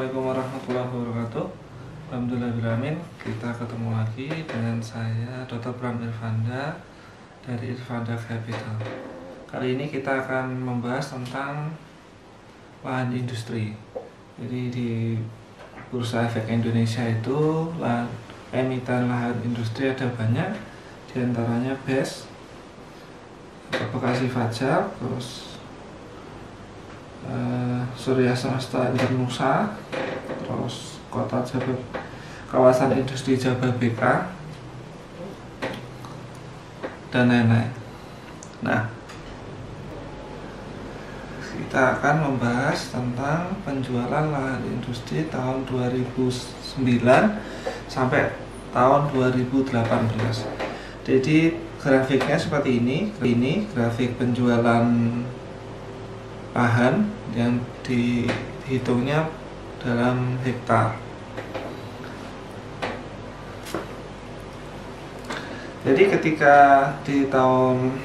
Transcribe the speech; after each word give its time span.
Assalamualaikum 0.00 0.32
warahmatullahi 0.32 0.88
wabarakatuh. 0.96 1.46
Alhamdulillahirrahmanirrahim 2.08 3.04
Kita 3.20 3.52
ketemu 3.52 3.88
lagi 3.92 4.28
dengan 4.48 4.80
saya 4.80 5.44
Dr. 5.44 5.76
Bram 5.76 6.00
Irvanda 6.00 6.72
Dari 7.44 7.76
Irvanda 7.76 8.16
Capital. 8.16 8.80
Kali 9.44 9.76
ini 9.76 9.92
kita 9.92 10.24
akan 10.24 10.56
membahas 10.56 11.12
tentang 11.12 11.76
Lahan 12.80 13.12
industri. 13.12 13.76
Jadi 14.40 14.60
di 14.72 14.88
Bursa 15.92 16.24
Efek 16.24 16.48
Indonesia 16.48 17.04
itu 17.04 17.68
lahan, 17.76 18.08
Emiten 18.56 19.04
lahan 19.04 19.36
industri 19.44 19.92
ada 19.92 20.08
banyak 20.16 20.48
Di 21.12 21.28
antaranya 21.28 21.76
BES 21.84 22.24
Bekasi 23.92 24.32
Fajar 24.32 24.88
Terus 24.96 25.49
uh, 27.26 27.82
Surya 27.98 28.32
Semesta 28.32 28.92
Internusa 28.92 29.76
terus 30.46 31.02
kota 31.10 31.42
Jabab 31.44 31.80
kawasan 32.48 32.96
industri 32.96 33.36
Jababeka 33.38 34.32
dan 37.10 37.26
lain-lain. 37.26 37.70
Nah 38.62 38.88
kita 41.50 42.00
akan 42.00 42.16
membahas 42.30 42.94
tentang 42.94 43.58
penjualan 43.62 44.26
lahan 44.32 44.62
industri 44.64 45.28
tahun 45.28 45.68
2009 45.68 46.80
sampai 47.86 48.32
tahun 48.70 49.00
2018 49.12 50.70
jadi 51.00 51.56
grafiknya 51.80 52.36
seperti 52.36 52.78
ini. 52.78 53.10
Ini 53.18 53.66
grafik 53.72 54.20
penjualan 54.20 54.86
lahan 56.54 57.06
yang 57.34 57.62
dihitungnya 57.86 59.30
dalam 59.80 60.36
hektar. 60.42 60.98
Jadi 65.80 66.12
ketika 66.12 66.56
di 67.08 67.24
tahun 67.32 67.96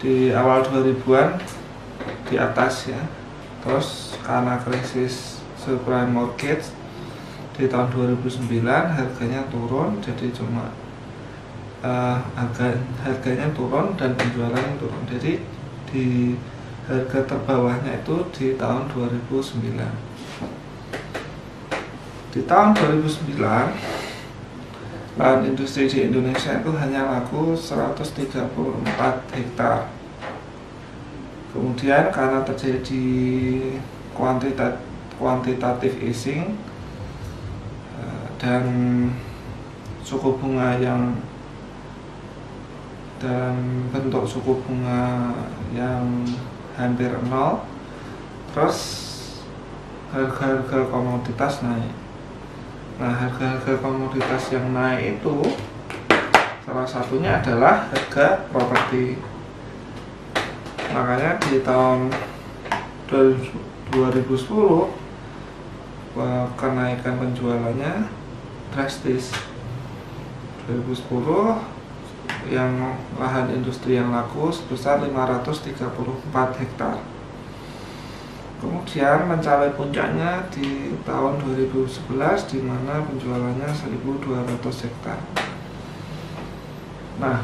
di 0.00 0.32
awal 0.32 0.64
2000-an 0.64 1.36
di 2.32 2.40
atas 2.40 2.88
ya, 2.88 3.02
terus 3.60 4.16
karena 4.24 4.56
krisis 4.64 5.44
subprime 5.60 6.08
mortgage 6.08 6.72
di 7.58 7.68
tahun 7.68 7.90
2009 7.92 8.64
harganya 8.70 9.42
turun 9.50 9.98
jadi 9.98 10.30
cuma 10.30 10.70
uh, 11.82 12.16
harga 12.38 12.78
harganya 13.02 13.50
turun 13.52 13.92
dan 13.98 14.14
penjualannya 14.14 14.78
turun. 14.80 15.02
Jadi 15.10 15.32
di 15.92 16.06
harga 16.88 17.20
terbawahnya 17.28 18.00
itu 18.00 18.16
di 18.32 18.46
tahun 18.56 18.88
2009 18.90 19.28
di 22.32 22.40
tahun 22.48 22.72
2009 22.72 23.98
lahan 25.18 25.50
industri 25.50 25.90
di 25.90 26.06
Indonesia 26.06 26.62
itu 26.62 26.70
hanya 26.78 27.10
laku 27.10 27.58
134 27.58 28.14
hektar. 29.34 29.90
Kemudian 31.50 32.14
karena 32.14 32.46
terjadi 32.46 33.02
kuantitat, 34.14 34.78
kuantitatif 35.18 35.98
easing 35.98 36.54
eh, 37.98 38.26
dan 38.38 38.62
suku 40.06 40.38
bunga 40.38 40.78
yang 40.78 41.18
dan 43.18 43.58
bentuk 43.90 44.22
suku 44.22 44.62
bunga 44.62 45.34
yang 45.74 46.22
hampir 46.78 47.10
nol 47.26 47.66
terus 48.54 48.78
harga-harga 50.14 50.88
komoditas 50.88 51.60
naik. 51.66 51.92
Nah 53.02 53.12
harga-harga 53.12 53.82
komoditas 53.82 54.54
yang 54.54 54.72
naik 54.72 55.18
itu 55.18 55.42
salah 56.64 56.86
satunya 56.86 57.42
adalah 57.42 57.90
harga 57.90 58.46
properti. 58.48 59.18
Makanya 60.94 61.36
di 61.44 61.60
tahun 61.66 62.08
2010 63.10 64.88
kenaikan 66.56 67.14
penjualannya 67.20 68.08
drastis. 68.72 69.34
2010 70.68 71.77
yang 72.48 72.96
lahan 73.20 73.52
industri 73.52 74.00
yang 74.00 74.10
laku 74.10 74.48
sebesar 74.48 75.04
534 75.04 76.60
hektar. 76.60 76.96
Kemudian 78.58 79.30
mencapai 79.30 79.70
puncaknya 79.78 80.42
di 80.50 80.98
tahun 81.06 81.38
2011 81.46 82.50
di 82.50 82.58
mana 82.58 83.06
penjualannya 83.06 83.70
1200 83.70 84.82
hektar. 84.82 85.18
Nah, 87.22 87.38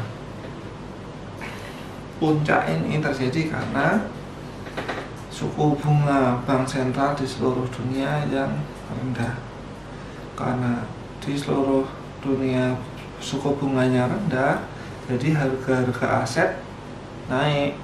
puncak 2.19 2.67
ini 2.67 2.99
terjadi 2.99 3.47
karena 3.47 4.11
suku 5.31 5.75
bunga 5.79 6.39
bank 6.43 6.67
sentral 6.67 7.15
di 7.15 7.23
seluruh 7.23 7.67
dunia 7.71 8.23
yang 8.27 8.51
rendah. 8.91 9.39
Karena 10.35 10.83
di 11.23 11.35
seluruh 11.35 11.87
dunia 12.19 12.75
suku 13.23 13.55
bunganya 13.55 14.11
rendah, 14.11 14.74
jadi 15.05 15.37
harga-harga 15.37 16.25
aset 16.25 16.49
naik. 17.29 17.77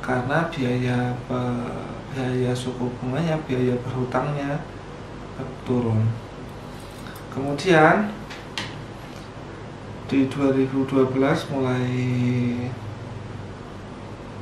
Karena 0.00 0.48
biaya 0.52 1.14
biaya 2.10 2.52
suku 2.52 2.90
bunganya 2.98 3.38
biaya 3.46 3.76
berhutangnya 3.84 4.60
turun. 5.64 6.02
Kemudian 7.30 8.10
di 10.10 10.26
2012 10.26 11.54
mulai 11.54 11.86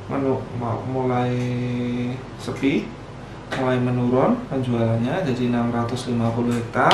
menu, 0.09 0.41
mulai 0.89 1.37
sepi 2.41 2.89
mulai 3.53 3.77
menurun 3.77 4.41
penjualannya 4.49 5.21
jadi 5.29 5.53
650 5.53 6.17
hektar. 6.57 6.93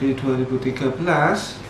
Di 0.00 0.16
2013 0.16 1.69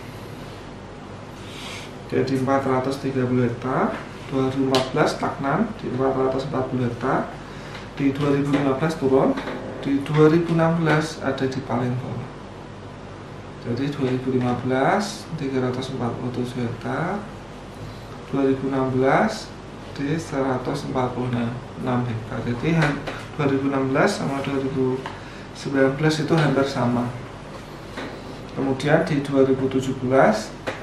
jadi 2.10 2.34
430 2.42 3.46
hektar 3.46 3.94
2014 4.34 5.14
stagnan 5.14 5.70
di 5.78 5.86
440 5.94 6.90
hektar 6.90 7.30
di 7.94 8.10
2015 8.10 9.00
turun 9.00 9.30
di 9.80 10.02
2016 10.02 11.22
ada 11.22 11.44
di 11.46 11.60
bawah 11.62 12.18
jadi 13.62 13.84
2015 13.94 15.38
347 15.38 16.66
hektar 16.66 17.22
2016 18.34 19.46
di 19.94 20.08
146 20.18 20.90
hektar 21.86 22.38
jadi 22.42 22.70
2016 23.38 24.10
sama 24.10 24.36
2019 24.44 26.24
itu 26.24 26.34
hampir 26.36 26.66
sama. 26.68 27.08
Kemudian 28.52 29.04
di 29.08 29.24
2017 29.24 30.79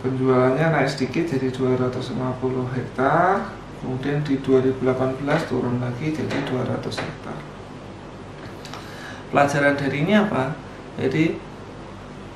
penjualannya 0.00 0.66
naik 0.72 0.88
sedikit 0.88 1.28
jadi 1.28 1.48
250 1.52 2.76
hektar. 2.76 3.52
Kemudian 3.80 4.20
di 4.20 4.36
2018 4.44 5.48
turun 5.48 5.80
lagi 5.80 6.12
jadi 6.12 6.36
200 6.44 6.84
hektar. 6.84 7.38
Pelajaran 9.32 9.74
dari 9.78 9.96
ini 10.04 10.12
apa? 10.18 10.52
jadi 11.00 11.32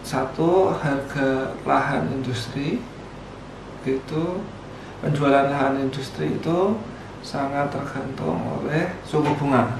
satu 0.01 0.73
harga 0.73 1.53
lahan 1.69 2.09
industri. 2.17 2.81
Itu 3.85 4.41
penjualan 5.05 5.53
lahan 5.53 5.85
industri 5.85 6.33
itu 6.33 6.81
sangat 7.21 7.69
tergantung 7.73 8.41
oleh 8.41 8.89
suku 9.05 9.33
bunga. 9.37 9.77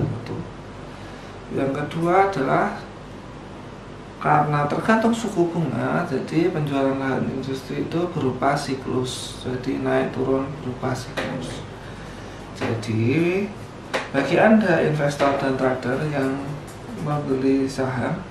Yang 1.53 1.73
kedua 1.81 2.29
adalah 2.29 2.77
karena 4.25 4.65
tergantung 4.65 5.13
suku 5.13 5.53
bunga 5.53 6.09
jadi 6.09 6.49
penjualan 6.49 6.97
lahan 6.97 7.29
industri 7.29 7.85
itu 7.85 8.09
berupa 8.09 8.57
siklus. 8.57 9.45
Jadi 9.45 9.85
naik 9.85 10.17
turun 10.17 10.49
berupa 10.65 10.97
siklus. 10.97 11.61
Jadi 12.57 13.45
bagi 14.17 14.41
anda 14.41 14.81
investor 14.81 15.37
dan 15.37 15.61
trader 15.61 16.09
yang 16.09 16.41
membeli 17.05 17.69
saham 17.69 18.25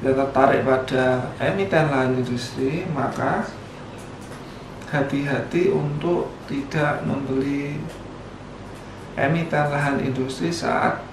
yang 0.00 0.16
tertarik 0.16 0.64
pada 0.64 1.36
emiten 1.36 1.92
lahan 1.92 2.16
industri 2.24 2.88
maka 2.88 3.44
hati-hati 4.88 5.68
untuk 5.68 6.32
tidak 6.48 7.04
membeli 7.04 7.76
emiten 9.20 9.66
lahan 9.68 10.00
industri 10.00 10.48
saat 10.48 11.04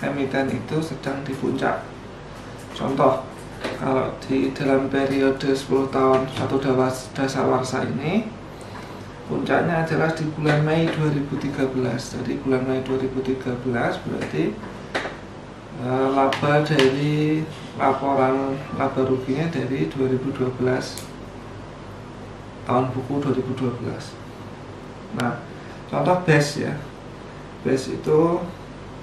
emiten 0.00 0.48
itu 0.48 0.80
sedang 0.80 1.20
di 1.28 1.36
puncak 1.36 1.92
Contoh, 2.72 3.20
kalau 3.82 4.14
di 4.22 4.54
dalam 4.54 4.86
periode 4.90 5.54
10 5.54 5.90
tahun 5.90 6.26
satu 6.38 6.56
dasawarsa 7.14 7.82
ini 7.90 8.26
puncaknya 9.26 9.82
adalah 9.86 10.10
di 10.14 10.24
bulan 10.34 10.62
Mei 10.66 10.86
2013 10.86 12.16
jadi 12.20 12.32
bulan 12.42 12.62
Mei 12.66 12.82
2013 12.82 14.04
berarti 14.06 14.44
uh, 15.82 16.08
laba 16.14 16.62
dari 16.66 17.42
laporan 17.78 18.58
laba 18.76 19.02
ruginya 19.06 19.46
dari 19.50 19.86
2012 19.88 20.52
tahun 22.66 22.86
buku 22.92 23.14
2012 23.18 25.18
nah 25.18 25.34
contoh 25.90 26.16
base 26.26 26.66
ya. 26.66 26.74
Base 27.62 27.94
itu 27.94 28.42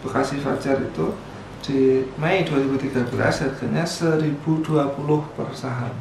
Bekasi 0.03 0.35
Fajar 0.43 0.83
itu 0.83 1.15
di 1.69 2.01
Mei 2.17 2.41
2013 2.41 3.13
harganya 3.13 3.85
1020 3.85 5.37
per 5.37 5.49
saham. 5.53 5.93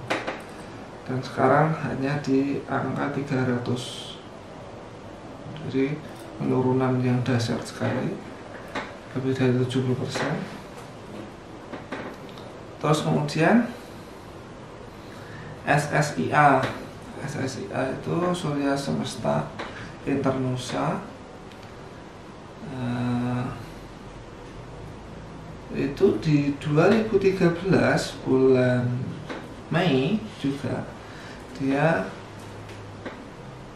Dan 1.05 1.21
sekarang 1.21 1.77
hanya 1.85 2.17
di 2.25 2.65
angka 2.65 3.13
300 3.13 3.69
jadi 5.69 5.93
penurunan 6.41 6.97
yang 7.05 7.21
dasar 7.21 7.61
sekali. 7.61 8.17
Lebih 9.13 9.37
dari 9.37 9.61
70% 9.61 10.59
terus 12.79 13.03
kemudian 13.03 13.67
SSIA 15.67 16.63
SSIA 17.27 17.81
itu 17.99 18.15
Surya 18.31 18.79
Semesta 18.79 19.51
Internusa 20.07 21.03
uh, 22.71 23.45
itu 25.77 26.17
di 26.25 26.57
2013 26.57 28.25
bulan 28.25 28.89
Mei 29.69 30.17
juga 30.41 30.89
dia 31.61 32.09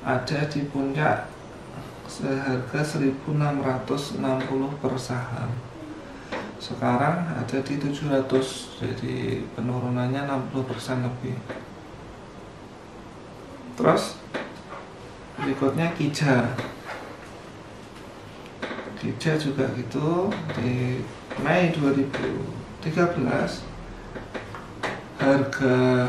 ada 0.03 0.41
di 0.49 0.61
puncak 0.73 1.29
seharga 2.09 2.81
1660 2.85 4.21
per 4.83 4.95
saham. 4.99 5.51
Sekarang 6.63 7.27
ada 7.33 7.59
di 7.65 7.75
700 7.81 8.79
jadi 8.79 9.43
penurunannya 9.57 10.23
60% 10.53 11.07
lebih. 11.07 11.37
Terus 13.75 14.21
berikutnya 15.41 15.91
Kija 15.97 16.55
Kija 19.03 19.35
juga 19.35 19.67
gitu 19.75 20.31
di 20.55 21.03
Mei 21.43 21.75
2013 21.75 22.87
harga 25.19 26.07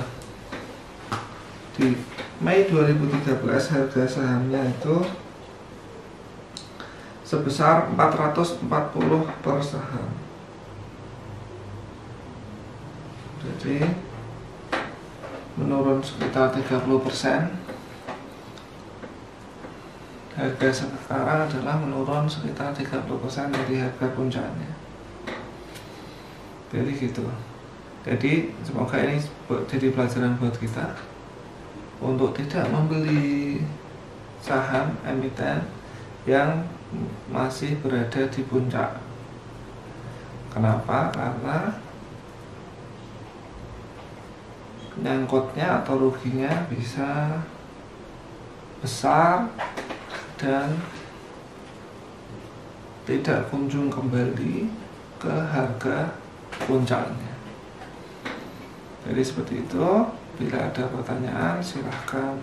di 1.73 1.97
Mei 2.37 2.69
2013 2.69 3.49
harga 3.49 4.03
sahamnya 4.05 4.61
itu 4.69 5.01
sebesar 7.25 7.89
440 7.97 8.61
per 9.41 9.57
saham. 9.65 10.13
Jadi 13.41 13.89
menurun 15.57 15.97
sekitar 16.05 16.53
30 16.53 17.01
persen 17.01 17.62
harga 20.43 20.83
sekarang 20.83 21.47
adalah 21.47 21.79
menurun 21.79 22.27
sekitar 22.27 22.75
30 22.75 23.07
persen 23.07 23.47
dari 23.47 23.79
harga 23.79 24.11
puncaknya 24.11 24.71
jadi 26.67 26.91
gitu 26.91 27.23
jadi 28.03 28.51
semoga 28.67 28.99
ini 28.99 29.23
jadi 29.71 29.95
pelajaran 29.95 30.35
buat 30.35 30.59
kita 30.59 30.91
untuk 32.03 32.35
tidak 32.35 32.67
membeli 32.67 33.63
saham 34.43 34.91
emiten 35.07 35.63
yang 36.27 36.67
masih 37.31 37.79
berada 37.79 38.27
di 38.27 38.43
puncak. 38.43 38.99
Kenapa? 40.51 41.09
Karena 41.15 41.79
nyangkutnya 44.93 45.81
atau 45.81 45.97
ruginya 45.97 46.69
bisa 46.69 47.41
besar 48.83 49.49
dan 50.43 50.75
tidak 53.07 53.47
kunjung 53.47 53.87
kembali 53.87 54.67
ke 55.15 55.31
harga 55.31 56.11
puncaknya. 56.67 57.31
Jadi 59.07 59.23
seperti 59.23 59.63
itu. 59.63 59.87
Bila 60.33 60.65
ada 60.65 60.89
pertanyaan 60.89 61.61
silahkan 61.61 62.33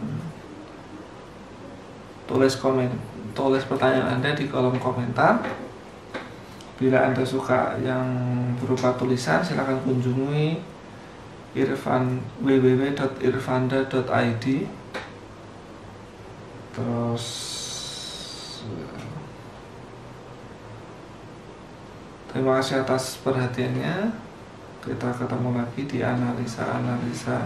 tulis 2.30 2.54
komen 2.62 2.86
tulis 3.34 3.66
pertanyaan 3.66 4.14
Anda 4.16 4.30
di 4.30 4.46
kolom 4.46 4.78
komentar. 4.78 5.42
Bila 6.78 7.10
Anda 7.10 7.26
suka 7.26 7.74
yang 7.82 8.06
berupa 8.62 8.94
tulisan 8.94 9.42
silahkan 9.42 9.82
kunjungi 9.82 10.62
irfan 11.58 12.22
www.irfanda.id 12.46 14.46
terus 16.70 17.59
terima 22.40 22.56
kasih 22.56 22.80
atas 22.88 23.20
perhatiannya. 23.20 24.16
Kita 24.80 25.12
ketemu 25.12 25.60
lagi 25.60 25.84
di 25.84 26.00
analisa-analisa 26.00 27.44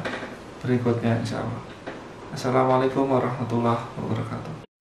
berikutnya 0.62 1.18
insya 1.18 1.42
Allah. 1.42 1.66
Assalamualaikum 2.30 3.10
warahmatullahi 3.10 3.90
wabarakatuh 3.98 4.73